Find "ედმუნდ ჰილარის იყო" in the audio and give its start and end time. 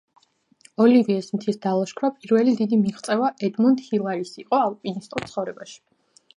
3.49-4.63